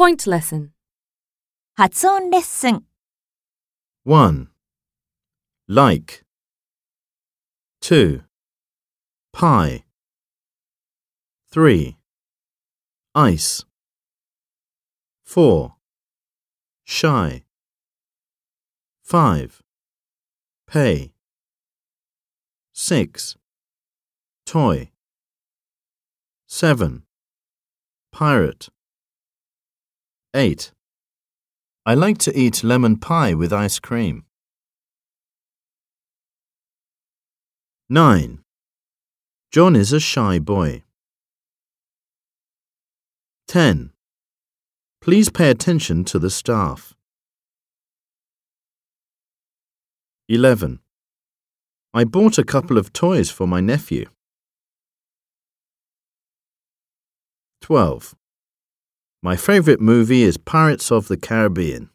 [0.00, 0.70] Point lesson.
[1.74, 2.84] 発音レッスン
[4.04, 4.48] 1.
[5.68, 6.24] Like.
[7.80, 8.22] 2.
[9.32, 9.84] Pie.
[11.50, 11.96] 3.
[13.14, 13.66] Ice.
[15.24, 15.74] 4.
[16.84, 17.44] Shy.
[19.02, 19.62] 5.
[20.66, 21.12] Pay.
[22.72, 23.36] 6.
[24.44, 24.92] Toy.
[26.46, 27.02] 7.
[28.12, 28.68] Pirate.
[30.33, 30.71] 8.
[31.85, 34.23] I like to eat lemon pie with ice cream.
[37.89, 38.41] 9.
[39.51, 40.83] John is a shy boy.
[43.49, 43.91] 10.
[45.01, 46.93] Please pay attention to the staff.
[50.29, 50.79] 11.
[51.93, 54.05] I bought a couple of toys for my nephew.
[57.59, 58.15] 12.
[59.23, 61.91] My favorite movie is Pirates of the Caribbean.